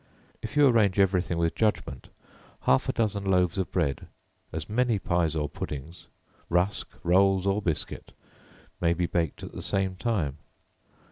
[0.41, 2.09] If you arrange every thing with judgment,
[2.61, 4.07] half a dozen loaves of bread,
[4.51, 6.07] as many pies or puddings,
[6.49, 8.11] rusk, rolls or biscuit
[8.81, 10.39] may be baked at the same time.